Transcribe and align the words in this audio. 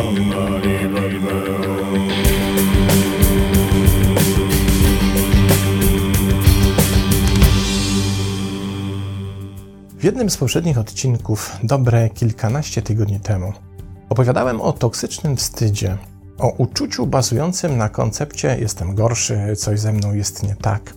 W 0.00 0.02
jednym 10.04 10.30
z 10.30 10.36
poprzednich 10.36 10.78
odcinków, 10.78 11.56
dobre 11.62 12.10
kilkanaście 12.10 12.82
tygodni 12.82 13.20
temu, 13.20 13.52
opowiadałem 14.08 14.60
o 14.60 14.72
toksycznym 14.72 15.36
wstydzie, 15.36 15.98
o 16.38 16.48
uczuciu 16.48 17.06
bazującym 17.06 17.76
na 17.76 17.88
koncepcie 17.88 18.56
jestem 18.60 18.94
gorszy, 18.94 19.56
coś 19.56 19.80
ze 19.80 19.92
mną 19.92 20.14
jest 20.14 20.42
nie 20.42 20.56
tak, 20.56 20.94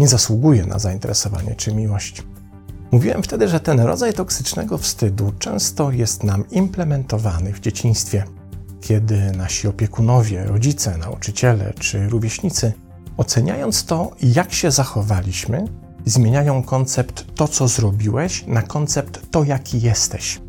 nie 0.00 0.08
zasługuję 0.08 0.66
na 0.66 0.78
zainteresowanie 0.78 1.54
czy 1.54 1.74
miłość. 1.74 2.22
Mówiłem 2.90 3.22
wtedy, 3.22 3.48
że 3.48 3.60
ten 3.60 3.80
rodzaj 3.80 4.12
toksycznego 4.12 4.78
wstydu 4.78 5.32
często 5.38 5.90
jest 5.90 6.22
nam 6.22 6.44
implementowany 6.50 7.52
w 7.52 7.60
dzieciństwie, 7.60 8.24
kiedy 8.82 9.32
nasi 9.32 9.68
opiekunowie, 9.68 10.44
rodzice, 10.44 10.98
nauczyciele 10.98 11.72
czy 11.78 12.08
rówieśnicy, 12.08 12.72
oceniając 13.16 13.84
to, 13.84 14.10
jak 14.22 14.52
się 14.52 14.70
zachowaliśmy, 14.70 15.64
zmieniają 16.04 16.62
koncept 16.62 17.24
to, 17.34 17.48
co 17.48 17.68
zrobiłeś, 17.68 18.46
na 18.46 18.62
koncept 18.62 19.30
to, 19.30 19.44
jaki 19.44 19.80
jesteś. 19.80 20.40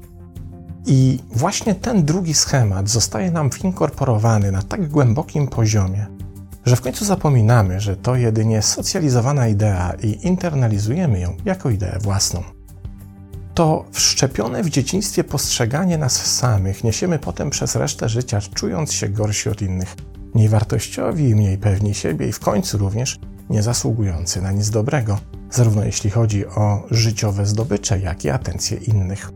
I 0.85 1.19
właśnie 1.31 1.75
ten 1.75 2.05
drugi 2.05 2.33
schemat 2.33 2.89
zostaje 2.89 3.31
nam 3.31 3.49
winkorporowany 3.49 4.51
na 4.51 4.61
tak 4.61 4.89
głębokim 4.89 5.47
poziomie, 5.47 6.05
że 6.65 6.75
w 6.75 6.81
końcu 6.81 7.05
zapominamy, 7.05 7.79
że 7.79 7.97
to 7.97 8.15
jedynie 8.15 8.61
socjalizowana 8.61 9.47
idea 9.47 9.93
i 10.03 10.27
internalizujemy 10.27 11.19
ją 11.19 11.37
jako 11.45 11.69
ideę 11.69 11.99
własną. 12.01 12.43
To 13.53 13.85
wszczepione 13.91 14.63
w 14.63 14.69
dzieciństwie 14.69 15.23
postrzeganie 15.23 15.97
nas 15.97 16.37
samych 16.37 16.83
niesiemy 16.83 17.19
potem 17.19 17.49
przez 17.49 17.75
resztę 17.75 18.09
życia, 18.09 18.39
czując 18.53 18.93
się 18.93 19.09
gorsi 19.09 19.49
od 19.49 19.61
innych, 19.61 19.95
mniej 20.33 20.49
wartościowi, 20.49 21.35
mniej 21.35 21.57
pewni 21.57 21.93
siebie 21.93 22.27
i 22.27 22.31
w 22.31 22.39
końcu 22.39 22.77
również 22.77 23.19
nie 23.49 23.63
zasługujący 23.63 24.41
na 24.41 24.51
nic 24.51 24.69
dobrego, 24.69 25.19
zarówno 25.51 25.83
jeśli 25.83 26.09
chodzi 26.09 26.47
o 26.47 26.83
życiowe 26.91 27.45
zdobycze, 27.45 27.99
jak 27.99 28.25
i 28.25 28.29
atencję 28.29 28.77
innych. 28.77 29.31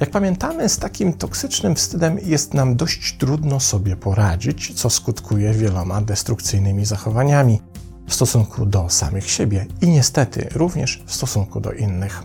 Jak 0.00 0.10
pamiętamy, 0.10 0.68
z 0.68 0.78
takim 0.78 1.12
toksycznym 1.12 1.74
wstydem 1.74 2.18
jest 2.22 2.54
nam 2.54 2.76
dość 2.76 3.16
trudno 3.18 3.60
sobie 3.60 3.96
poradzić, 3.96 4.74
co 4.74 4.90
skutkuje 4.90 5.52
wieloma 5.52 6.00
destrukcyjnymi 6.00 6.84
zachowaniami 6.84 7.60
w 8.08 8.14
stosunku 8.14 8.66
do 8.66 8.88
samych 8.88 9.30
siebie 9.30 9.66
i 9.80 9.88
niestety 9.88 10.48
również 10.54 11.02
w 11.06 11.14
stosunku 11.14 11.60
do 11.60 11.72
innych. 11.72 12.22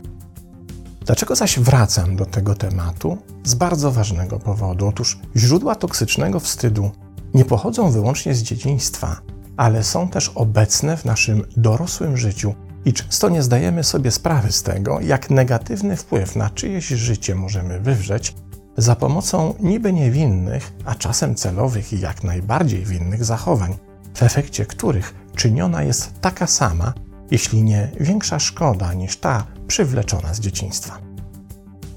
Dlaczego 1.05 1.35
zaś 1.35 1.59
wracam 1.59 2.15
do 2.15 2.25
tego 2.25 2.55
tematu? 2.55 3.17
Z 3.43 3.55
bardzo 3.55 3.91
ważnego 3.91 4.39
powodu. 4.39 4.87
Otóż 4.87 5.19
źródła 5.35 5.75
toksycznego 5.75 6.39
wstydu 6.39 6.91
nie 7.33 7.45
pochodzą 7.45 7.91
wyłącznie 7.91 8.35
z 8.35 8.41
dzieciństwa, 8.41 9.21
ale 9.57 9.83
są 9.83 10.07
też 10.07 10.31
obecne 10.35 10.97
w 10.97 11.05
naszym 11.05 11.43
dorosłym 11.57 12.17
życiu 12.17 12.55
i 12.85 12.93
często 12.93 13.29
nie 13.29 13.43
zdajemy 13.43 13.83
sobie 13.83 14.11
sprawy 14.11 14.51
z 14.51 14.63
tego, 14.63 14.99
jak 15.01 15.29
negatywny 15.29 15.97
wpływ 15.97 16.35
na 16.35 16.49
czyjeś 16.49 16.87
życie 16.87 17.35
możemy 17.35 17.79
wywrzeć 17.79 18.35
za 18.77 18.95
pomocą 18.95 19.53
niby 19.59 19.93
niewinnych, 19.93 20.73
a 20.85 20.95
czasem 20.95 21.35
celowych 21.35 21.93
i 21.93 21.99
jak 21.99 22.23
najbardziej 22.23 22.85
winnych 22.85 23.25
zachowań, 23.25 23.77
w 24.13 24.23
efekcie 24.23 24.65
których 24.65 25.15
czyniona 25.35 25.83
jest 25.83 26.21
taka 26.21 26.47
sama, 26.47 26.93
jeśli 27.31 27.63
nie 27.63 27.91
większa 27.99 28.39
szkoda 28.39 28.93
niż 28.93 29.17
ta 29.17 29.45
przywleczona 29.67 30.33
z 30.33 30.39
dzieciństwa. 30.39 30.97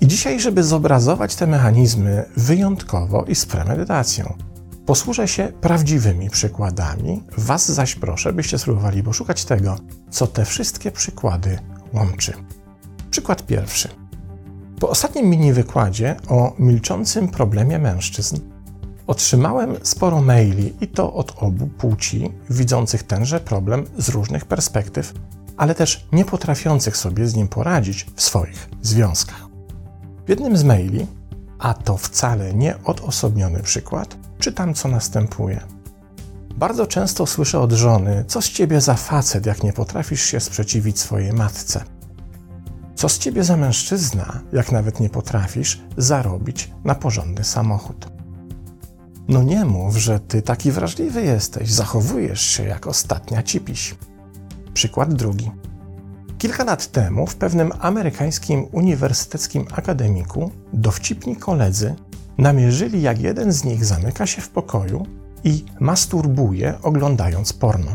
I 0.00 0.06
dzisiaj, 0.06 0.40
żeby 0.40 0.62
zobrazować 0.64 1.36
te 1.36 1.46
mechanizmy 1.46 2.24
wyjątkowo 2.36 3.24
i 3.24 3.34
z 3.34 3.46
premedytacją, 3.46 4.34
Posłużę 4.88 5.28
się 5.28 5.52
prawdziwymi 5.60 6.30
przykładami, 6.30 7.22
Was 7.38 7.72
zaś 7.72 7.94
proszę, 7.94 8.32
byście 8.32 8.58
spróbowali 8.58 9.02
poszukać 9.02 9.44
tego, 9.44 9.76
co 10.10 10.26
te 10.26 10.44
wszystkie 10.44 10.90
przykłady 10.90 11.58
łączy. 11.94 12.32
Przykład 13.10 13.46
pierwszy. 13.46 13.88
Po 14.80 14.88
ostatnim 14.88 15.26
mini 15.26 15.52
wykładzie 15.52 16.16
o 16.28 16.54
milczącym 16.58 17.28
problemie 17.28 17.78
mężczyzn 17.78 18.36
otrzymałem 19.08 19.76
sporo 19.82 20.22
maili 20.22 20.74
i 20.80 20.88
to 20.88 21.14
od 21.14 21.34
obu 21.42 21.66
płci, 21.66 22.32
widzących 22.50 23.02
tenże 23.02 23.40
problem 23.40 23.84
z 23.98 24.08
różnych 24.08 24.44
perspektyw, 24.44 25.12
ale 25.56 25.74
też 25.74 26.06
nie 26.12 26.24
potrafiących 26.24 26.96
sobie 26.96 27.26
z 27.26 27.34
nim 27.34 27.48
poradzić 27.48 28.06
w 28.16 28.22
swoich 28.22 28.68
związkach. 28.82 29.46
W 30.26 30.28
jednym 30.28 30.56
z 30.56 30.64
maili, 30.64 31.06
a 31.58 31.74
to 31.74 31.96
wcale 31.96 32.54
nie 32.54 32.74
odosobniony 32.84 33.62
przykład, 33.62 34.16
czytam, 34.38 34.74
co 34.74 34.88
następuje. 34.88 35.60
Bardzo 36.54 36.86
często 36.86 37.26
słyszę 37.26 37.60
od 37.60 37.72
żony: 37.72 38.24
Co 38.28 38.42
z 38.42 38.48
ciebie 38.48 38.80
za 38.80 38.94
facet, 38.94 39.46
jak 39.46 39.62
nie 39.62 39.72
potrafisz 39.72 40.22
się 40.22 40.40
sprzeciwić 40.40 41.00
swojej 41.00 41.32
matce? 41.32 41.84
Co 42.94 43.08
z 43.08 43.18
ciebie 43.18 43.44
za 43.44 43.56
mężczyzna, 43.56 44.40
jak 44.52 44.72
nawet 44.72 45.00
nie 45.00 45.10
potrafisz 45.10 45.80
zarobić 45.96 46.70
na 46.84 46.94
porządny 46.94 47.44
samochód? 47.44 48.17
No 49.28 49.42
nie 49.42 49.64
mów, 49.64 49.96
że 49.96 50.20
ty 50.20 50.42
taki 50.42 50.72
wrażliwy 50.72 51.22
jesteś, 51.22 51.72
zachowujesz 51.72 52.40
się 52.40 52.64
jak 52.64 52.86
ostatnia 52.86 53.42
cipiś. 53.42 53.94
Przykład 54.74 55.14
drugi. 55.14 55.50
Kilka 56.38 56.64
lat 56.64 56.86
temu 56.86 57.26
w 57.26 57.36
pewnym 57.36 57.72
amerykańskim 57.80 58.66
uniwersyteckim 58.72 59.66
akademiku 59.72 60.50
dowcipni 60.72 61.36
koledzy 61.36 61.94
namierzyli, 62.38 63.02
jak 63.02 63.20
jeden 63.20 63.52
z 63.52 63.64
nich 63.64 63.84
zamyka 63.84 64.26
się 64.26 64.42
w 64.42 64.48
pokoju 64.48 65.06
i 65.44 65.64
masturbuje, 65.80 66.74
oglądając 66.82 67.52
porno. 67.52 67.90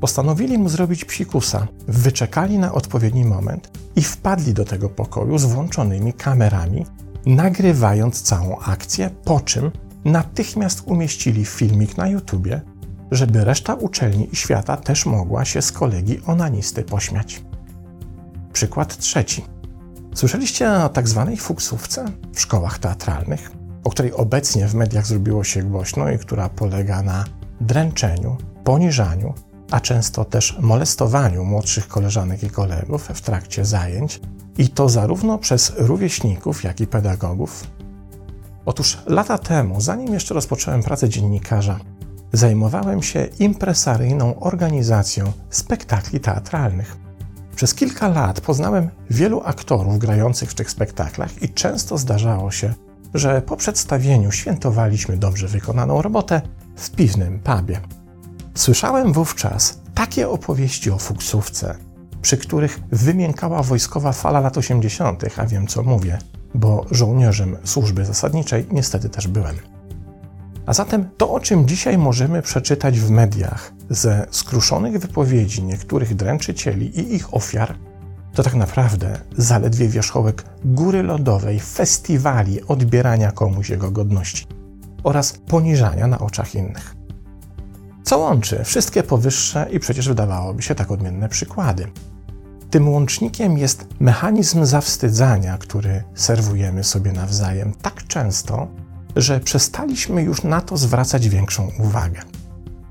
Postanowili 0.00 0.58
mu 0.58 0.68
zrobić 0.68 1.04
psikusa, 1.04 1.66
wyczekali 1.88 2.58
na 2.58 2.72
odpowiedni 2.72 3.24
moment 3.24 3.70
i 3.96 4.02
wpadli 4.02 4.54
do 4.54 4.64
tego 4.64 4.88
pokoju 4.88 5.38
z 5.38 5.44
włączonymi 5.44 6.12
kamerami, 6.12 6.86
nagrywając 7.26 8.22
całą 8.22 8.58
akcję, 8.58 9.10
po 9.24 9.40
czym 9.40 9.70
natychmiast 10.04 10.82
umieścili 10.86 11.44
filmik 11.44 11.96
na 11.96 12.08
YouTubie, 12.08 12.60
żeby 13.10 13.44
reszta 13.44 13.74
uczelni 13.74 14.28
i 14.32 14.36
świata 14.36 14.76
też 14.76 15.06
mogła 15.06 15.44
się 15.44 15.62
z 15.62 15.72
kolegi 15.72 16.20
onanisty 16.26 16.82
pośmiać. 16.82 17.42
Przykład 18.52 18.96
trzeci. 18.96 19.44
Słyszeliście 20.14 20.72
o 20.72 20.88
tak 20.88 21.08
zwanej 21.08 21.36
fuksówce 21.36 22.04
w 22.32 22.40
szkołach 22.40 22.78
teatralnych, 22.78 23.50
o 23.84 23.90
której 23.90 24.12
obecnie 24.12 24.66
w 24.66 24.74
mediach 24.74 25.06
zrobiło 25.06 25.44
się 25.44 25.62
głośno 25.62 26.10
i 26.10 26.18
która 26.18 26.48
polega 26.48 27.02
na 27.02 27.24
dręczeniu, 27.60 28.36
poniżaniu, 28.64 29.34
a 29.70 29.80
często 29.80 30.24
też 30.24 30.58
molestowaniu 30.60 31.44
młodszych 31.44 31.88
koleżanek 31.88 32.42
i 32.42 32.50
kolegów 32.50 33.02
w 33.14 33.20
trakcie 33.20 33.64
zajęć, 33.64 34.20
i 34.58 34.68
to 34.68 34.88
zarówno 34.88 35.38
przez 35.38 35.72
rówieśników, 35.76 36.64
jak 36.64 36.80
i 36.80 36.86
pedagogów. 36.86 37.66
Otóż 38.64 38.98
lata 39.06 39.38
temu, 39.38 39.80
zanim 39.80 40.14
jeszcze 40.14 40.34
rozpocząłem 40.34 40.82
pracę 40.82 41.08
dziennikarza, 41.08 41.78
zajmowałem 42.32 43.02
się 43.02 43.28
impresaryjną 43.38 44.40
organizacją 44.40 45.32
spektakli 45.50 46.20
teatralnych. 46.20 46.96
Przez 47.56 47.74
kilka 47.74 48.08
lat 48.08 48.40
poznałem 48.40 48.90
wielu 49.10 49.42
aktorów 49.44 49.98
grających 49.98 50.50
w 50.50 50.54
tych 50.54 50.70
spektaklach 50.70 51.42
i 51.42 51.48
często 51.48 51.98
zdarzało 51.98 52.50
się, 52.50 52.74
że 53.14 53.42
po 53.42 53.56
przedstawieniu 53.56 54.32
świętowaliśmy 54.32 55.16
dobrze 55.16 55.48
wykonaną 55.48 56.02
robotę 56.02 56.42
w 56.76 56.90
piwnym 56.90 57.40
pubie. 57.40 57.80
Słyszałem 58.54 59.12
wówczas 59.12 59.80
takie 59.94 60.28
opowieści 60.28 60.90
o 60.90 60.98
fuksówce, 60.98 61.76
przy 62.22 62.36
których 62.36 62.80
wymiękała 62.92 63.62
wojskowa 63.62 64.12
fala 64.12 64.40
lat 64.40 64.58
80., 64.58 65.24
a 65.36 65.46
wiem 65.46 65.66
co 65.66 65.82
mówię, 65.82 66.18
bo 66.54 66.86
żołnierzem 66.90 67.56
służby 67.64 68.04
zasadniczej 68.04 68.66
niestety 68.70 69.08
też 69.08 69.28
byłem. 69.28 69.56
A 70.66 70.72
zatem 70.72 71.08
to, 71.16 71.32
o 71.32 71.40
czym 71.40 71.68
dzisiaj 71.68 71.98
możemy 71.98 72.42
przeczytać 72.42 73.00
w 73.00 73.10
mediach 73.10 73.72
ze 73.90 74.26
skruszonych 74.30 74.98
wypowiedzi 74.98 75.62
niektórych 75.62 76.14
dręczycieli 76.14 76.98
i 77.00 77.14
ich 77.14 77.34
ofiar, 77.34 77.74
to 78.34 78.42
tak 78.42 78.54
naprawdę 78.54 79.18
zaledwie 79.36 79.88
wierzchołek 79.88 80.44
góry 80.64 81.02
lodowej, 81.02 81.60
festiwali 81.60 82.66
odbierania 82.66 83.32
komuś 83.32 83.70
jego 83.70 83.90
godności 83.90 84.46
oraz 85.04 85.32
poniżania 85.32 86.06
na 86.06 86.18
oczach 86.18 86.54
innych. 86.54 86.96
Co 88.02 88.18
łączy 88.18 88.64
wszystkie 88.64 89.02
powyższe 89.02 89.66
i 89.70 89.80
przecież 89.80 90.08
wydawałoby 90.08 90.62
się 90.62 90.74
tak 90.74 90.90
odmienne 90.90 91.28
przykłady? 91.28 91.86
Tym 92.72 92.88
łącznikiem 92.88 93.58
jest 93.58 93.86
mechanizm 94.00 94.64
zawstydzania, 94.64 95.58
który 95.58 96.04
serwujemy 96.14 96.84
sobie 96.84 97.12
nawzajem 97.12 97.72
tak 97.82 98.06
często, 98.06 98.68
że 99.16 99.40
przestaliśmy 99.40 100.22
już 100.22 100.42
na 100.42 100.60
to 100.60 100.76
zwracać 100.76 101.28
większą 101.28 101.70
uwagę. 101.78 102.20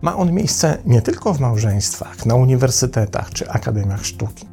Ma 0.01 0.16
on 0.18 0.31
miejsce 0.31 0.78
nie 0.86 1.01
tylko 1.01 1.33
w 1.33 1.39
małżeństwach, 1.39 2.25
na 2.25 2.36
uniwersytetach 2.36 3.30
czy 3.30 3.50
akademiach 3.50 4.06
sztuki. 4.06 4.45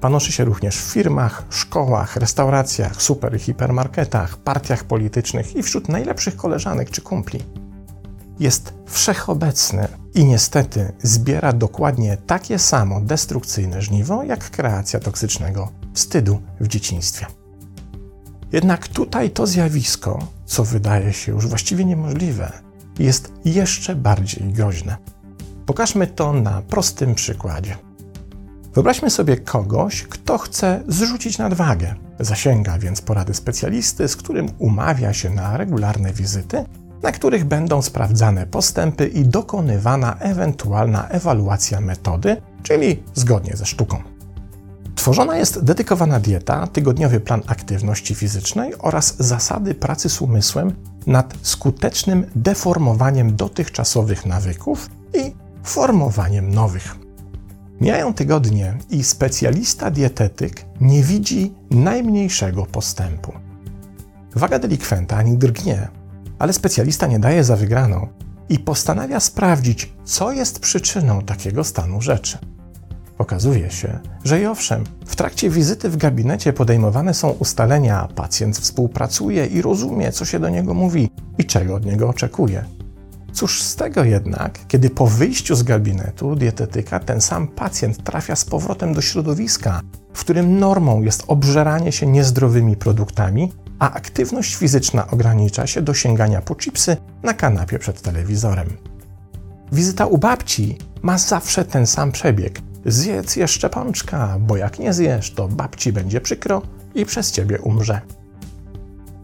panoszy 0.00 0.32
się 0.32 0.44
również 0.44 0.76
w 0.76 0.92
firmach, 0.92 1.44
szkołach, 1.50 2.16
restauracjach, 2.16 3.02
super 3.02 3.36
i 3.36 3.38
hipermarketach, 3.38 4.36
partiach 4.36 4.84
politycznych 4.84 5.56
i 5.56 5.62
wśród 5.62 5.88
najlepszych 5.88 6.36
koleżanek 6.36 6.90
czy 6.90 7.00
kumpli. 7.00 7.40
Jest 8.38 8.72
wszechobecny 8.86 9.88
i 10.14 10.24
niestety 10.24 10.92
zbiera 11.02 11.52
dokładnie 11.52 12.16
takie 12.26 12.58
samo 12.58 13.00
destrukcyjne 13.00 13.82
żniwo 13.82 14.22
jak 14.22 14.50
kreacja 14.50 15.00
toksycznego 15.00 15.68
wstydu 15.94 16.42
w 16.60 16.68
dzieciństwie. 16.68 17.26
Jednak 18.52 18.88
tutaj 18.88 19.30
to 19.30 19.46
zjawisko, 19.46 20.26
co 20.46 20.64
wydaje 20.64 21.12
się 21.12 21.32
już 21.32 21.46
właściwie 21.46 21.84
niemożliwe, 21.84 22.52
jest 22.98 23.32
jeszcze 23.44 23.96
bardziej 23.96 24.52
groźne. 24.52 24.96
Pokażmy 25.66 26.06
to 26.06 26.32
na 26.32 26.62
prostym 26.62 27.14
przykładzie. 27.14 27.76
Wyobraźmy 28.74 29.10
sobie 29.10 29.36
kogoś, 29.36 30.02
kto 30.02 30.38
chce 30.38 30.82
zrzucić 30.88 31.38
nadwagę. 31.38 31.94
Zasięga 32.20 32.78
więc 32.78 33.02
porady 33.02 33.34
specjalisty, 33.34 34.08
z 34.08 34.16
którym 34.16 34.48
umawia 34.58 35.12
się 35.12 35.30
na 35.30 35.56
regularne 35.56 36.12
wizyty, 36.12 36.64
na 37.04 37.12
których 37.12 37.44
będą 37.44 37.82
sprawdzane 37.82 38.46
postępy 38.46 39.06
i 39.06 39.24
dokonywana 39.24 40.16
ewentualna 40.18 41.08
ewaluacja 41.08 41.80
metody, 41.80 42.36
czyli 42.62 43.02
zgodnie 43.14 43.56
ze 43.56 43.66
sztuką. 43.66 44.02
Tworzona 44.94 45.36
jest 45.36 45.64
dedykowana 45.64 46.20
dieta, 46.20 46.66
tygodniowy 46.66 47.20
plan 47.20 47.42
aktywności 47.46 48.14
fizycznej 48.14 48.72
oraz 48.78 49.16
zasady 49.18 49.74
pracy 49.74 50.08
z 50.08 50.22
umysłem 50.22 50.72
nad 51.06 51.34
skutecznym 51.42 52.26
deformowaniem 52.34 53.36
dotychczasowych 53.36 54.26
nawyków 54.26 54.90
i 55.14 55.32
formowaniem 55.62 56.54
nowych. 56.54 56.96
Mijają 57.80 58.14
tygodnie 58.14 58.74
i 58.90 59.04
specjalista 59.04 59.90
dietetyk 59.90 60.64
nie 60.80 61.02
widzi 61.02 61.54
najmniejszego 61.70 62.66
postępu. 62.66 63.32
Waga 64.34 64.58
delikwenta 64.58 65.16
ani 65.16 65.36
drgnie, 65.38 65.88
ale 66.38 66.52
specjalista 66.52 67.06
nie 67.06 67.18
daje 67.18 67.44
za 67.44 67.56
wygraną 67.56 68.08
i 68.48 68.58
postanawia 68.58 69.20
sprawdzić, 69.20 69.92
co 70.04 70.32
jest 70.32 70.58
przyczyną 70.58 71.22
takiego 71.22 71.64
stanu 71.64 72.00
rzeczy. 72.00 72.38
Okazuje 73.18 73.70
się, 73.70 73.98
że 74.24 74.40
i 74.40 74.46
owszem, 74.46 74.84
w 75.06 75.16
trakcie 75.16 75.50
wizyty 75.50 75.90
w 75.90 75.96
gabinecie 75.96 76.52
podejmowane 76.52 77.14
są 77.14 77.28
ustalenia, 77.28 78.08
pacjent 78.14 78.58
współpracuje 78.58 79.46
i 79.46 79.62
rozumie, 79.62 80.12
co 80.12 80.24
się 80.24 80.40
do 80.40 80.48
niego 80.48 80.74
mówi 80.74 81.10
i 81.38 81.44
czego 81.44 81.74
od 81.74 81.84
niego 81.84 82.08
oczekuje. 82.08 82.64
Cóż 83.32 83.62
z 83.62 83.76
tego 83.76 84.04
jednak, 84.04 84.58
kiedy 84.68 84.90
po 84.90 85.06
wyjściu 85.06 85.54
z 85.54 85.62
gabinetu 85.62 86.36
dietetyka 86.36 87.00
ten 87.00 87.20
sam 87.20 87.48
pacjent 87.48 88.04
trafia 88.04 88.36
z 88.36 88.44
powrotem 88.44 88.94
do 88.94 89.00
środowiska, 89.00 89.80
w 90.12 90.20
którym 90.20 90.58
normą 90.58 91.02
jest 91.02 91.24
obżeranie 91.26 91.92
się 91.92 92.06
niezdrowymi 92.06 92.76
produktami, 92.76 93.52
a 93.84 93.92
aktywność 93.92 94.54
fizyczna 94.54 95.10
ogranicza 95.10 95.66
się 95.66 95.82
do 95.82 95.94
sięgania 95.94 96.42
po 96.42 96.54
chipsy 96.54 96.96
na 97.22 97.34
kanapie 97.34 97.78
przed 97.78 98.02
telewizorem. 98.02 98.68
Wizyta 99.72 100.06
u 100.06 100.18
babci 100.18 100.78
ma 101.02 101.18
zawsze 101.18 101.64
ten 101.64 101.86
sam 101.86 102.12
przebieg. 102.12 102.60
Zjedz 102.86 103.36
jeszcze 103.36 103.70
pączka, 103.70 104.36
bo 104.40 104.56
jak 104.56 104.78
nie 104.78 104.92
zjesz, 104.92 105.30
to 105.30 105.48
babci 105.48 105.92
będzie 105.92 106.20
przykro 106.20 106.62
i 106.94 107.06
przez 107.06 107.32
ciebie 107.32 107.58
umrze. 107.60 108.00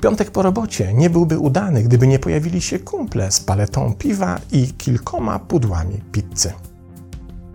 Piątek 0.02 0.30
po 0.30 0.42
robocie 0.42 0.94
nie 0.94 1.10
byłby 1.10 1.38
udany, 1.38 1.82
gdyby 1.82 2.06
nie 2.06 2.18
pojawili 2.18 2.60
się 2.60 2.78
kumple 2.78 3.32
z 3.32 3.40
paletą 3.40 3.94
piwa 3.94 4.40
i 4.52 4.72
kilkoma 4.72 5.38
pudłami 5.38 6.00
pizzy. 6.12 6.52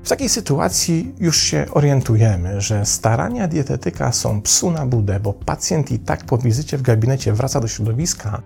W 0.05 0.09
takiej 0.09 0.29
sytuacji 0.29 1.15
już 1.19 1.37
się 1.37 1.65
orientujemy, 1.71 2.61
że 2.61 2.85
starania 2.85 3.47
dietetyka 3.47 4.11
są 4.11 4.41
psu 4.41 4.71
na 4.71 4.85
budę, 4.85 5.19
bo 5.19 5.33
pacjent 5.33 5.91
i 5.91 5.99
tak 5.99 6.25
po 6.25 6.37
wizycie 6.37 6.77
w 6.77 6.81
gabinecie 6.81 7.33
wraca 7.33 7.59
do 7.59 7.67
środowiska, 7.67 8.41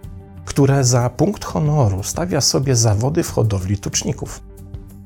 które 0.45 0.83
za 0.83 1.09
punkt 1.09 1.45
honoru 1.45 2.03
stawia 2.03 2.41
sobie 2.41 2.75
zawody 2.75 3.23
w 3.23 3.31
hodowli 3.31 3.77
tuczników. 3.77 4.41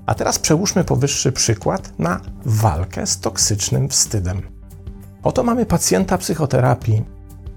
A 0.05 0.15
teraz 0.15 0.39
przełóżmy 0.39 0.83
powyższy 0.83 1.31
przykład 1.31 1.99
na 1.99 2.21
walkę 2.45 3.07
z 3.07 3.19
toksycznym 3.19 3.89
wstydem. 3.89 4.41
Oto 5.23 5.43
mamy 5.43 5.65
pacjenta 5.65 6.17
psychoterapii, 6.17 7.05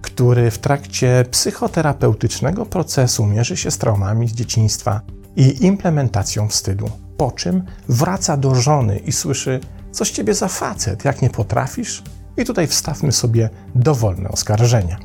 który 0.03 0.51
w 0.51 0.59
trakcie 0.59 1.25
psychoterapeutycznego 1.31 2.67
procesu 2.67 3.27
mierzy 3.27 3.57
się 3.57 3.71
z 3.71 3.79
traumami 3.79 4.29
z 4.29 4.33
dzieciństwa 4.33 5.01
i 5.37 5.65
implementacją 5.65 6.49
wstydu. 6.49 7.06
Po 7.17 7.31
czym 7.31 7.63
wraca 7.89 8.37
do 8.37 8.55
żony 8.55 8.99
i 8.99 9.13
słyszy: 9.13 9.61
Coś 9.93 10.11
ciebie 10.11 10.35
za 10.35 10.49
facet, 10.49 11.05
jak 11.05 11.23
nie 11.23 11.31
potrafisz? 11.31 12.03
I 12.37 12.45
tutaj 12.45 12.67
wstawmy 12.67 13.13
sobie 13.13 13.51
dowolne 13.75 14.29
oskarżenia. 14.29 14.97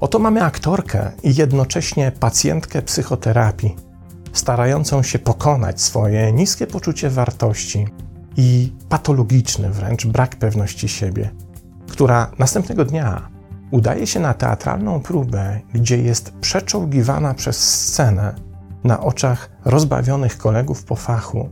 Oto 0.00 0.18
mamy 0.18 0.44
aktorkę 0.44 1.12
i 1.22 1.34
jednocześnie 1.34 2.12
pacjentkę 2.20 2.82
psychoterapii, 2.82 3.76
starającą 4.32 5.02
się 5.02 5.18
pokonać 5.18 5.80
swoje 5.80 6.32
niskie 6.32 6.66
poczucie 6.66 7.10
wartości 7.10 7.86
i 8.36 8.72
patologiczny 8.88 9.70
wręcz 9.70 10.06
brak 10.06 10.36
pewności 10.36 10.88
siebie, 10.88 11.30
która 11.88 12.30
następnego 12.38 12.84
dnia 12.84 13.28
udaje 13.70 14.06
się 14.06 14.20
na 14.20 14.34
teatralną 14.34 15.00
próbę, 15.00 15.60
gdzie 15.74 15.98
jest 15.98 16.32
przeczołgiwana 16.40 17.34
przez 17.34 17.84
scenę 17.84 18.34
na 18.84 19.00
oczach 19.00 19.50
rozbawionych 19.64 20.38
kolegów 20.38 20.84
po 20.84 20.96
fachu, 20.96 21.48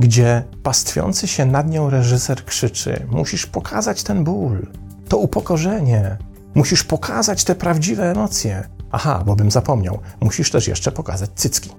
gdzie 0.00 0.42
pastwiący 0.62 1.28
się 1.28 1.46
nad 1.46 1.70
nią 1.70 1.90
reżyser 1.90 2.44
krzyczy: 2.44 3.06
Musisz 3.10 3.46
pokazać 3.46 4.02
ten 4.02 4.24
ból, 4.24 4.66
to 5.08 5.18
upokorzenie, 5.18 6.16
musisz 6.54 6.84
pokazać 6.84 7.44
te 7.44 7.54
prawdziwe 7.54 8.10
emocje. 8.10 8.68
Aha, 8.92 9.22
bo 9.26 9.36
bym 9.36 9.50
zapomniał, 9.50 9.98
musisz 10.20 10.50
też 10.50 10.68
jeszcze 10.68 10.92
pokazać 10.92 11.30
cycki. 11.34 11.70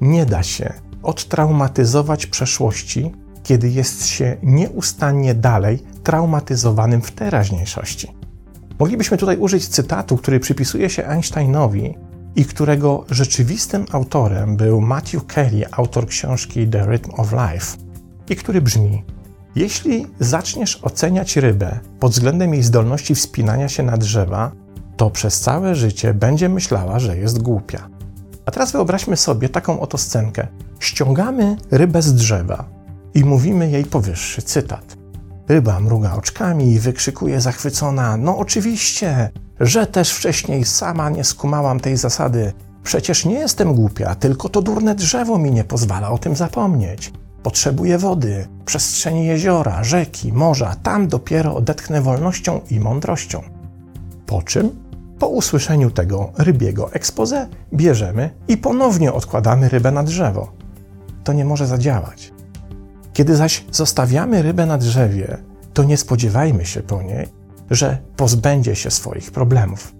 Nie 0.00 0.26
da 0.26 0.42
się 0.42 0.72
odtraumatyzować 1.02 2.26
przeszłości, 2.26 3.12
kiedy 3.42 3.68
jest 3.68 4.06
się 4.06 4.36
nieustannie 4.42 5.34
dalej 5.34 5.82
traumatyzowanym 6.02 7.02
w 7.02 7.10
teraźniejszości. 7.10 8.08
Moglibyśmy 8.78 9.16
tutaj 9.16 9.36
użyć 9.36 9.68
cytatu, 9.68 10.16
który 10.16 10.40
przypisuje 10.40 10.90
się 10.90 11.06
Einsteinowi 11.06 11.94
i 12.36 12.44
którego 12.44 13.04
rzeczywistym 13.10 13.86
autorem 13.92 14.56
był 14.56 14.80
Matthew 14.80 15.26
Kelly, 15.26 15.64
autor 15.70 16.06
książki 16.06 16.68
The 16.68 16.86
Rhythm 16.86 17.10
of 17.16 17.32
Life, 17.32 17.76
i 18.28 18.36
który 18.36 18.60
brzmi: 18.60 19.04
Jeśli 19.54 20.06
zaczniesz 20.20 20.76
oceniać 20.82 21.36
rybę 21.36 21.80
pod 22.00 22.12
względem 22.12 22.54
jej 22.54 22.62
zdolności 22.62 23.14
wspinania 23.14 23.68
się 23.68 23.82
na 23.82 23.96
drzewa, 23.96 24.52
to 24.96 25.10
przez 25.10 25.40
całe 25.40 25.74
życie 25.74 26.14
będzie 26.14 26.48
myślała, 26.48 26.98
że 26.98 27.18
jest 27.18 27.42
głupia. 27.42 27.88
A 28.46 28.50
teraz 28.50 28.72
wyobraźmy 28.72 29.16
sobie 29.16 29.48
taką 29.48 29.80
oto 29.80 29.98
scenkę. 29.98 30.46
Ściągamy 30.80 31.56
rybę 31.70 32.02
z 32.02 32.14
drzewa 32.14 32.68
i 33.14 33.24
mówimy 33.24 33.70
jej 33.70 33.84
powyższy 33.84 34.42
cytat. 34.42 34.96
Ryba 35.48 35.80
mruga 35.80 36.12
oczkami 36.14 36.72
i 36.72 36.80
wykrzykuje 36.80 37.40
zachwycona: 37.40 38.16
No 38.16 38.38
oczywiście, 38.38 39.30
że 39.60 39.86
też 39.86 40.12
wcześniej 40.12 40.64
sama 40.64 41.10
nie 41.10 41.24
skumałam 41.24 41.80
tej 41.80 41.96
zasady. 41.96 42.52
Przecież 42.82 43.24
nie 43.24 43.34
jestem 43.34 43.74
głupia, 43.74 44.14
tylko 44.14 44.48
to 44.48 44.62
durne 44.62 44.94
drzewo 44.94 45.38
mi 45.38 45.50
nie 45.50 45.64
pozwala 45.64 46.10
o 46.10 46.18
tym 46.18 46.36
zapomnieć. 46.36 47.12
Potrzebuję 47.42 47.98
wody, 47.98 48.48
przestrzeni 48.64 49.26
jeziora, 49.26 49.84
rzeki, 49.84 50.32
morza, 50.32 50.76
tam 50.82 51.08
dopiero 51.08 51.56
odetchnę 51.56 52.02
wolnością 52.02 52.60
i 52.70 52.80
mądrością. 52.80 53.42
Po 54.26 54.42
czym, 54.42 54.70
po 55.18 55.28
usłyszeniu 55.28 55.90
tego 55.90 56.32
rybiego 56.38 56.92
expose, 56.92 57.48
bierzemy 57.74 58.30
i 58.48 58.56
ponownie 58.56 59.12
odkładamy 59.12 59.68
rybę 59.68 59.92
na 59.92 60.02
drzewo. 60.02 60.52
To 61.24 61.32
nie 61.32 61.44
może 61.44 61.66
zadziałać. 61.66 62.32
Kiedy 63.12 63.36
zaś 63.36 63.64
zostawiamy 63.70 64.42
rybę 64.42 64.66
na 64.66 64.78
drzewie, 64.78 65.38
to 65.74 65.84
nie 65.84 65.96
spodziewajmy 65.96 66.66
się 66.66 66.82
po 66.82 67.02
niej, 67.02 67.39
że 67.70 67.98
pozbędzie 68.16 68.76
się 68.76 68.90
swoich 68.90 69.30
problemów. 69.30 69.94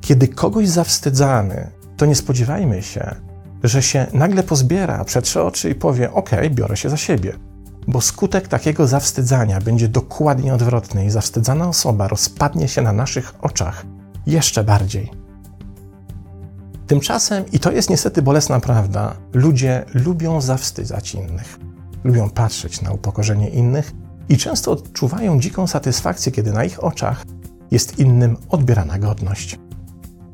Kiedy 0.00 0.28
kogoś 0.28 0.68
zawstydzamy, 0.68 1.70
to 1.96 2.06
nie 2.06 2.14
spodziewajmy 2.14 2.82
się, 2.82 3.14
że 3.62 3.82
się 3.82 4.06
nagle 4.12 4.42
pozbiera, 4.42 5.04
przetrze 5.04 5.44
oczy 5.44 5.70
i 5.70 5.74
powie: 5.74 6.12
OK, 6.12 6.30
biorę 6.50 6.76
się 6.76 6.90
za 6.90 6.96
siebie. 6.96 7.32
Bo 7.88 8.00
skutek 8.00 8.48
takiego 8.48 8.86
zawstydzania 8.86 9.60
będzie 9.60 9.88
dokładnie 9.88 10.54
odwrotny 10.54 11.06
i 11.06 11.10
zawstydzana 11.10 11.68
osoba 11.68 12.08
rozpadnie 12.08 12.68
się 12.68 12.82
na 12.82 12.92
naszych 12.92 13.34
oczach 13.42 13.86
jeszcze 14.26 14.64
bardziej. 14.64 15.10
Tymczasem, 16.86 17.44
i 17.52 17.58
to 17.58 17.72
jest 17.72 17.90
niestety 17.90 18.22
bolesna 18.22 18.60
prawda, 18.60 19.16
ludzie 19.32 19.84
lubią 19.94 20.40
zawstydzać 20.40 21.14
innych 21.14 21.58
lubią 22.06 22.30
patrzeć 22.30 22.82
na 22.82 22.92
upokorzenie 22.92 23.48
innych 23.48 23.92
i 24.28 24.36
często 24.36 24.72
odczuwają 24.72 25.40
dziką 25.40 25.66
satysfakcję, 25.66 26.32
kiedy 26.32 26.52
na 26.52 26.64
ich 26.64 26.84
oczach 26.84 27.24
jest 27.70 27.98
innym 27.98 28.36
odbierana 28.48 28.98
godność. 28.98 29.58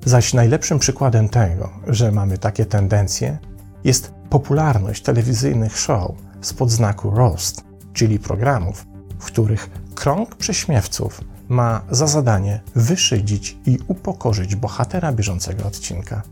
Zaś 0.05 0.35
najlepszym 0.35 0.79
przykładem 0.79 1.29
tego, 1.29 1.71
że 1.87 2.13
mamy 2.13 2.39
takie 2.39 2.67
tendencje, 2.67 3.39
jest 3.85 4.13
popularność 4.31 5.03
telewizyjnych 5.03 5.79
show 5.79 6.13
spod 6.41 6.71
znaku 6.71 7.11
roast, 7.11 7.65
czyli 7.93 8.19
programów, 8.19 8.87
w 9.19 9.25
których 9.25 9.71
krąg 9.95 10.35
prześmiewców 10.35 11.21
ma 11.49 11.83
za 11.91 12.07
zadanie 12.07 12.61
wyszydzić 12.75 13.59
i 13.67 13.79
upokorzyć 13.89 14.57
bohatera 14.57 15.13
bieżącego 15.13 15.67
odcinka. 15.67 16.23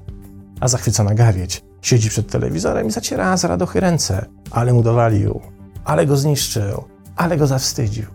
A 0.61 0.69
zachwycona 0.69 1.15
gawieć 1.15 1.65
siedzi 1.83 2.09
przed 2.09 2.31
telewizorem 2.31 2.87
i 2.87 2.91
zaciera 2.91 3.37
z 3.37 3.45
radochy 3.45 3.81
ręce, 3.81 4.27
ale 4.51 4.73
mu 4.73 4.83
dowalił, 4.83 5.41
ale 5.85 6.07
go 6.07 6.17
zniszczył, 6.17 6.85
ale 7.21 7.37
go 7.37 7.47
zawstydził. 7.47 8.07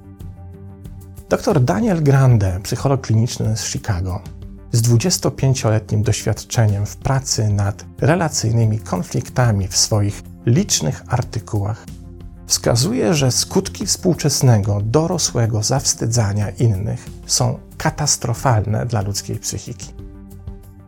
Dr 1.30 1.64
Daniel 1.64 2.04
Grande, 2.04 2.60
psycholog 2.64 3.02
kliniczny 3.02 3.58
z 3.58 3.66
Chicago, 3.66 4.22
z 4.72 4.82
25-letnim 4.82 6.04
doświadczeniem 6.04 6.86
w 6.86 6.98
pracy 6.98 7.50
nad 7.50 7.86
relacyjnymi 8.02 8.80
konfliktami 8.80 9.68
w 9.68 9.78
swoich 9.78 10.24
licznych 10.46 11.04
artykułach, 11.08 11.86
wskazuje, 12.48 13.14
że 13.14 13.32
skutki 13.32 13.86
współczesnego, 13.86 14.82
dorosłego 14.82 15.64
zawstydzania 15.64 16.50
innych 16.50 17.06
są 17.26 17.60
katastrofalne 17.78 18.86
dla 18.86 19.02
ludzkiej 19.02 19.40
psychiki. 19.40 20.05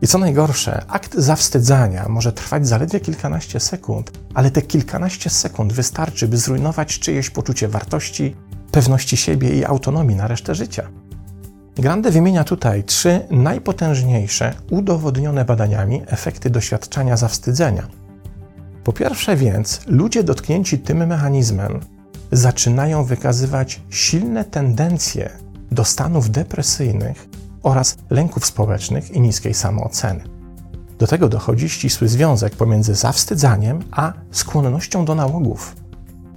I 0.02 0.06
co 0.06 0.18
najgorsze, 0.18 0.84
akt 0.88 1.14
zawstydzania 1.14 2.08
może 2.08 2.32
trwać 2.32 2.68
zaledwie 2.68 3.00
kilkanaście 3.00 3.60
sekund, 3.60 4.10
ale 4.34 4.50
te 4.50 4.62
kilkanaście 4.62 5.30
sekund 5.30 5.72
wystarczy, 5.72 6.28
by 6.28 6.36
zrujnować 6.36 6.98
czyjeś 6.98 7.30
poczucie 7.30 7.68
wartości, 7.68 8.36
pewności 8.72 9.16
siebie 9.16 9.50
i 9.50 9.64
autonomii 9.64 10.16
na 10.16 10.28
resztę 10.28 10.54
życia. 10.54 10.88
Grande 11.76 12.10
wymienia 12.10 12.44
tutaj 12.44 12.84
trzy 12.84 13.20
najpotężniejsze, 13.30 14.54
udowodnione 14.70 15.44
badaniami 15.44 16.02
efekty 16.06 16.50
doświadczenia 16.50 17.16
zawstydzenia. 17.16 17.88
Po 18.84 18.92
pierwsze 18.92 19.36
więc, 19.36 19.80
ludzie 19.86 20.24
dotknięci 20.24 20.78
tym 20.78 21.06
mechanizmem 21.06 21.80
zaczynają 22.32 23.04
wykazywać 23.04 23.80
silne 23.90 24.44
tendencje 24.44 25.30
do 25.70 25.84
stanów 25.84 26.30
depresyjnych 26.30 27.28
oraz 27.62 27.96
lęków 28.10 28.46
społecznych 28.46 29.10
i 29.10 29.20
niskiej 29.20 29.54
samooceny. 29.54 30.24
Do 30.98 31.06
tego 31.06 31.28
dochodzi 31.28 31.68
ścisły 31.68 32.08
związek 32.08 32.56
pomiędzy 32.56 32.94
zawstydzaniem 32.94 33.80
a 33.90 34.12
skłonnością 34.30 35.04
do 35.04 35.14
nałogów. 35.14 35.76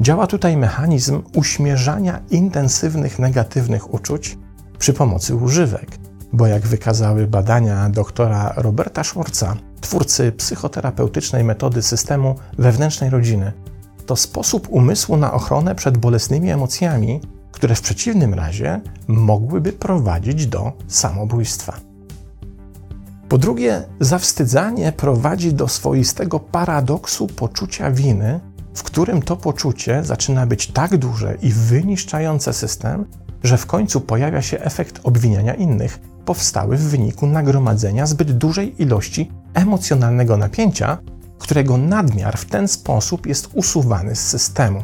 Działa 0.01 0.27
tutaj 0.27 0.57
mechanizm 0.57 1.21
uśmierzania 1.35 2.19
intensywnych 2.29 3.19
negatywnych 3.19 3.93
uczuć 3.93 4.37
przy 4.79 4.93
pomocy 4.93 5.35
używek, 5.35 5.87
bo 6.33 6.47
jak 6.47 6.67
wykazały 6.67 7.27
badania 7.27 7.89
doktora 7.89 8.53
Roberta 8.55 9.03
Schwarza, 9.03 9.57
twórcy 9.81 10.31
psychoterapeutycznej 10.31 11.43
metody 11.43 11.81
systemu 11.81 12.35
wewnętrznej 12.57 13.09
rodziny, 13.09 13.53
to 14.05 14.15
sposób 14.15 14.67
umysłu 14.69 15.17
na 15.17 15.33
ochronę 15.33 15.75
przed 15.75 15.97
bolesnymi 15.97 16.51
emocjami, 16.51 17.21
które 17.61 17.75
w 17.75 17.81
przeciwnym 17.81 18.33
razie 18.33 18.81
mogłyby 19.07 19.73
prowadzić 19.73 20.47
do 20.47 20.71
samobójstwa. 20.87 21.79
Po 23.29 23.37
drugie, 23.37 23.83
zawstydzanie 23.99 24.91
prowadzi 24.91 25.53
do 25.53 25.67
swoistego 25.67 26.39
paradoksu 26.39 27.27
poczucia 27.27 27.91
winy, 27.91 28.39
w 28.75 28.83
którym 28.83 29.21
to 29.21 29.37
poczucie 29.37 30.03
zaczyna 30.03 30.45
być 30.45 30.67
tak 30.67 30.97
duże 30.97 31.37
i 31.41 31.51
wyniszczające 31.51 32.53
system, 32.53 33.05
że 33.43 33.57
w 33.57 33.65
końcu 33.65 34.01
pojawia 34.01 34.41
się 34.41 34.59
efekt 34.59 34.99
obwiniania 35.03 35.53
innych, 35.53 35.99
powstały 36.25 36.77
w 36.77 36.89
wyniku 36.89 37.27
nagromadzenia 37.27 38.05
zbyt 38.05 38.37
dużej 38.37 38.81
ilości 38.81 39.31
emocjonalnego 39.53 40.37
napięcia, 40.37 40.97
którego 41.39 41.77
nadmiar 41.77 42.37
w 42.37 42.45
ten 42.45 42.67
sposób 42.67 43.25
jest 43.25 43.49
usuwany 43.53 44.15
z 44.15 44.27
systemu. 44.27 44.83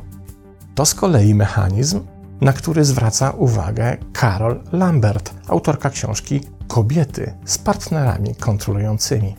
To 0.75 0.85
z 0.85 0.93
kolei 0.93 1.35
mechanizm, 1.35 2.01
na 2.41 2.53
który 2.53 2.85
zwraca 2.85 3.31
uwagę 3.31 3.97
Carol 4.19 4.63
Lambert, 4.71 5.33
autorka 5.47 5.89
książki 5.89 6.41
Kobiety 6.67 7.33
z 7.45 7.57
partnerami 7.57 8.35
kontrolującymi. 8.35 9.35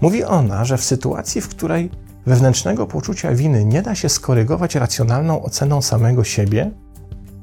Mówi 0.00 0.24
ona, 0.24 0.64
że 0.64 0.78
w 0.78 0.84
sytuacji, 0.84 1.40
w 1.40 1.48
której 1.48 1.90
wewnętrznego 2.26 2.86
poczucia 2.86 3.34
winy 3.34 3.64
nie 3.64 3.82
da 3.82 3.94
się 3.94 4.08
skorygować 4.08 4.74
racjonalną 4.74 5.42
oceną 5.42 5.82
samego 5.82 6.24
siebie, 6.24 6.70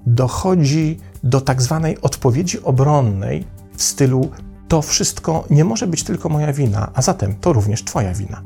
dochodzi 0.06 1.00
do 1.24 1.42
tak 1.42 1.62
zwanej 1.62 2.02
odpowiedzi 2.02 2.64
obronnej 2.64 3.48
w 3.76 3.84
stylu 3.84 4.32
to 4.68 4.82
wszystko 4.82 5.44
nie 5.50 5.66
może 5.66 5.88
być 5.88 6.04
tylko 6.04 6.30
moja 6.30 6.54
wina, 6.54 6.92
a 6.94 7.02
zatem 7.02 7.36
to 7.36 7.54
również 7.54 7.84
Twoja 7.84 8.14
wina. 8.14 8.42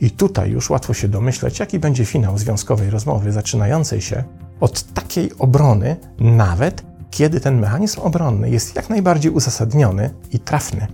I 0.00 0.10
tutaj 0.10 0.50
już 0.50 0.70
łatwo 0.70 0.94
się 0.94 1.08
domyśleć, 1.08 1.58
jaki 1.58 1.78
będzie 1.78 2.04
finał 2.04 2.38
związkowej 2.38 2.90
rozmowy, 2.90 3.32
zaczynającej 3.32 4.00
się 4.00 4.24
od 4.60 4.82
takiej 4.82 5.32
obrony, 5.38 5.96
nawet 6.18 6.82
kiedy 7.10 7.40
ten 7.40 7.60
mechanizm 7.60 8.00
obronny 8.00 8.50
jest 8.50 8.76
jak 8.76 8.90
najbardziej 8.90 9.32
uzasadniony 9.32 10.10
i 10.32 10.38
trafny. 10.38 10.86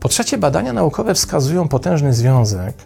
Po 0.00 0.08
trzecie, 0.08 0.38
badania 0.38 0.72
naukowe 0.72 1.14
wskazują 1.14 1.68
potężny 1.68 2.14
związek 2.14 2.76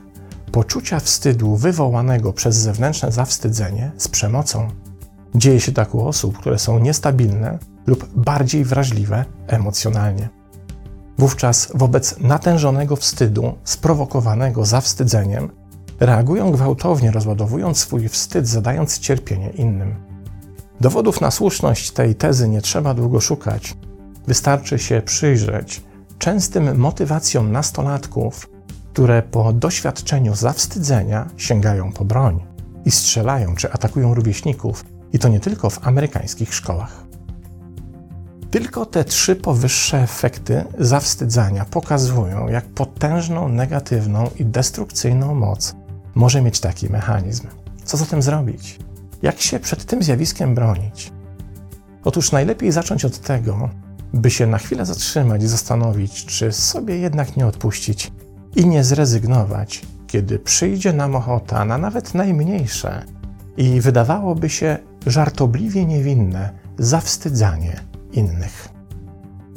poczucia 0.53 1.01
wstydu 1.01 1.57
wywołanego 1.57 2.33
przez 2.33 2.57
zewnętrzne 2.57 3.13
zawstydzenie 3.13 3.91
z 3.97 4.09
przemocą. 4.09 4.69
Dzieje 5.35 5.61
się 5.61 5.73
tak 5.73 5.95
u 5.95 6.07
osób, 6.07 6.39
które 6.39 6.59
są 6.59 6.79
niestabilne 6.79 7.59
lub 7.87 8.09
bardziej 8.15 8.65
wrażliwe 8.65 9.25
emocjonalnie. 9.47 10.29
Wówczas 11.19 11.73
wobec 11.75 12.19
natężonego 12.19 12.97
wstydu 12.97 13.55
sprowokowanego 13.65 14.65
zawstydzeniem 14.65 15.60
reagują 16.01 16.53
gwałtownie, 16.53 17.11
rozładowując 17.11 17.79
swój 17.79 18.09
wstyd, 18.09 18.49
zadając 18.49 18.99
cierpienie 18.99 19.51
innym. 19.51 19.95
Dowodów 20.81 21.21
na 21.21 21.31
słuszność 21.31 21.91
tej 21.91 22.15
tezy 22.15 22.49
nie 22.49 22.63
trzeba 22.63 22.95
długo 22.95 23.21
szukać. 23.21 23.77
Wystarczy 24.27 24.79
się 24.79 25.03
przyjrzeć 25.03 25.83
częstym 26.19 26.79
motywacjom 26.79 27.53
nastolatków, 27.53 28.51
które 28.93 29.23
po 29.23 29.53
doświadczeniu 29.53 30.35
zawstydzenia 30.35 31.29
sięgają 31.37 31.93
po 31.93 32.05
broń 32.05 32.41
i 32.85 32.91
strzelają 32.91 33.55
czy 33.55 33.73
atakują 33.73 34.15
rówieśników, 34.15 34.85
i 35.13 35.19
to 35.19 35.29
nie 35.29 35.41
tylko 35.41 35.71
w 35.71 35.87
amerykańskich 35.87 36.55
szkołach. 36.55 37.05
Tylko 38.51 38.87
te 38.87 39.05
trzy 39.05 39.37
powyższe 39.37 40.03
efekty 40.03 40.65
zawstydzania 40.79 41.65
pokazują, 41.65 42.49
jak 42.49 42.65
potężną, 42.65 43.49
negatywną 43.49 44.31
i 44.39 44.45
destrukcyjną 44.45 45.35
moc 45.35 45.75
może 46.15 46.43
mieć 46.43 46.61
taki 46.61 46.91
mechanizm. 46.91 47.47
Co 47.85 47.97
zatem 47.97 48.23
zrobić? 48.23 48.79
Jak 49.23 49.41
się 49.41 49.61
przed 49.61 49.85
tym 49.85 50.03
zjawiskiem 50.03 50.55
bronić? 50.55 51.13
Otóż 52.05 52.33
najlepiej 52.33 52.73
zacząć 52.73 53.05
od 53.05 53.19
tego, 53.19 53.69
by 54.13 54.31
się 54.31 54.47
na 54.47 54.59
chwilę 54.59 54.87
zatrzymać 54.87 55.43
i 55.43 55.47
zastanowić, 55.47 56.25
czy 56.25 56.53
sobie 56.53 56.97
jednak 56.97 57.37
nie 57.37 57.47
odpuścić 57.47 58.13
i 58.57 58.67
nie 58.67 58.85
zrezygnować, 58.85 59.83
kiedy 60.07 60.39
przyjdzie 60.39 60.93
nam 60.93 61.17
ochota 61.17 61.65
na 61.65 61.79
nawet 61.79 62.15
najmniejsze 62.15 63.05
i 63.57 63.81
wydawałoby 63.81 64.49
się 64.49 64.79
żartobliwie 65.07 65.85
niewinne 65.85 66.51
zawstydzanie 66.79 67.81
innych. 68.13 68.69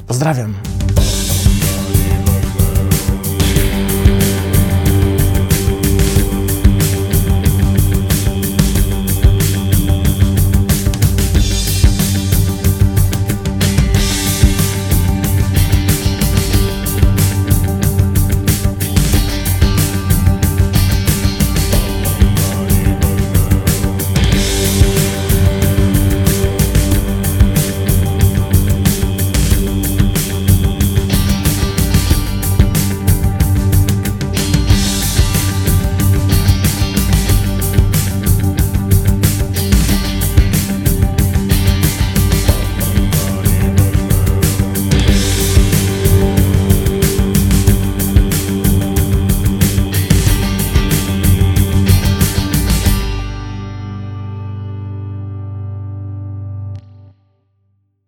Pozdrawiam! 0.06 0.54